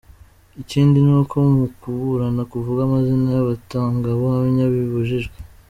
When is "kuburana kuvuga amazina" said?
1.79-3.27